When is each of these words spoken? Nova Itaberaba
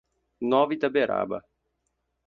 Nova 0.53 0.71
Itaberaba 0.77 1.37